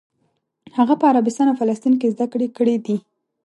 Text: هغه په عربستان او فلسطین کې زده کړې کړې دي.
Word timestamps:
هغه 0.77 0.93
په 1.01 1.05
عربستان 1.11 1.45
او 1.49 1.59
فلسطین 1.61 1.93
کې 1.99 2.13
زده 2.15 2.25
کړې 2.33 2.47
کړې 2.57 2.75
دي. 2.85 2.97